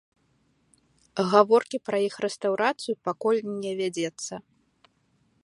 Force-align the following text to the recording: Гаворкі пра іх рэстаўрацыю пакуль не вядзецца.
Гаворкі 1.33 1.77
пра 1.89 1.97
іх 2.07 2.15
рэстаўрацыю 2.25 2.95
пакуль 3.09 3.41
не 3.61 3.71
вядзецца. 3.83 4.33